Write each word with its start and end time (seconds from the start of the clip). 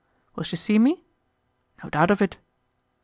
"Will 0.35 0.43
she 0.43 0.55
see 0.55 0.79
me?" 0.79 1.03
"No 1.83 1.91
doubt 1.91 2.09
of 2.09 2.23
it." 2.23 2.37